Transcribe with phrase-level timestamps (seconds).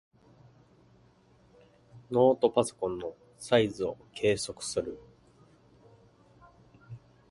[2.09, 4.99] ノートパソコンのサイズを計測する。